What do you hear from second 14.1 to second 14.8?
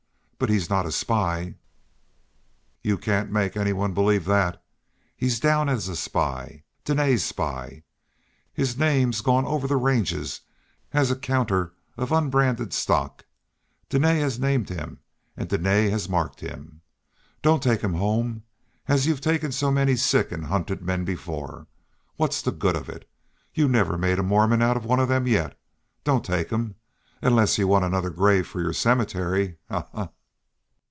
has named